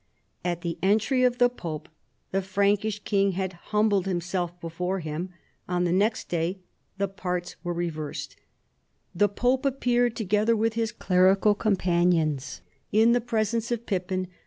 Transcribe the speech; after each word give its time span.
At 0.43 0.61
the 0.61 0.79
entry 0.81 1.23
of 1.23 1.37
the 1.37 1.47
pope, 1.47 1.87
tlie 2.33 2.41
Frankish 2.41 3.03
king' 3.03 3.33
had 3.33 3.53
humbled 3.69 4.07
himself 4.07 4.59
before 4.59 4.99
him. 4.99 5.29
On 5.69 5.83
the 5.83 5.91
next 5.91 6.27
day 6.27 6.57
the 6.97 7.07
parts 7.07 7.55
were 7.63 7.71
reversed." 7.71 8.35
The 9.15 9.29
pope 9.29 9.63
appeared, 9.63 10.15
together 10.15 10.55
with 10.55 10.73
his 10.73 10.91
clerical 10.91 11.53
companions, 11.53 12.61
in 12.91 13.11
the 13.11 13.21
presence 13.21 13.71
of 13.71 13.85
Pip 13.85 13.85
PIPPIN, 13.85 14.01
KING 14.01 14.01
OF 14.01 14.23
THE 14.23 14.27
FRANKS. 14.29 14.31
91 14.31 14.33
pin. 14.33 14.37